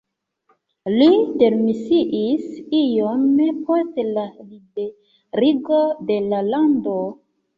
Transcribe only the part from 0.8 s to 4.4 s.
Li demisiis iom post la